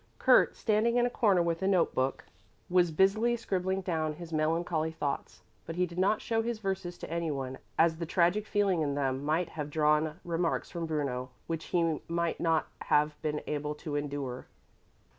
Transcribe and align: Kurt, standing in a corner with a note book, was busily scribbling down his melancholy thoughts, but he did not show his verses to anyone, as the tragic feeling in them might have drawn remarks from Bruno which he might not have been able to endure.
Kurt, 0.17 0.55
standing 0.55 0.95
in 0.97 1.05
a 1.05 1.11
corner 1.11 1.43
with 1.43 1.61
a 1.61 1.67
note 1.67 1.93
book, 1.93 2.25
was 2.71 2.89
busily 2.89 3.35
scribbling 3.35 3.81
down 3.81 4.13
his 4.13 4.33
melancholy 4.33 4.89
thoughts, 4.91 5.43
but 5.67 5.75
he 5.75 5.85
did 5.85 5.99
not 5.99 6.21
show 6.23 6.41
his 6.41 6.57
verses 6.57 6.97
to 6.97 7.11
anyone, 7.11 7.59
as 7.77 7.97
the 7.97 8.07
tragic 8.07 8.47
feeling 8.47 8.81
in 8.81 8.95
them 8.95 9.23
might 9.23 9.49
have 9.49 9.69
drawn 9.69 10.19
remarks 10.23 10.71
from 10.71 10.87
Bruno 10.87 11.29
which 11.45 11.65
he 11.65 12.01
might 12.07 12.39
not 12.39 12.65
have 12.85 13.15
been 13.21 13.41
able 13.45 13.75
to 13.75 13.95
endure. 13.95 14.47